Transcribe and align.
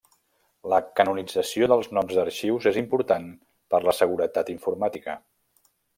La 0.71 0.77
canonització 0.99 1.67
dels 1.71 1.91
noms 1.97 2.17
d'arxius 2.19 2.67
és 2.73 2.79
important 2.83 3.27
per 3.75 3.85
la 3.89 3.95
seguretat 3.99 4.51
informàtica. 4.55 5.17